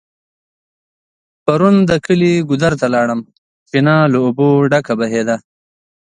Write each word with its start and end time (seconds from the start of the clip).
پرون 1.45 1.75
د 1.89 1.91
کلي 2.05 2.33
ګودر 2.49 2.73
ته 2.81 2.87
لاړم 2.95 3.19
.چينه 3.69 3.95
له 4.11 4.17
اوبو 4.25 4.47
ډکه 4.71 4.93
بهيده 4.99 5.35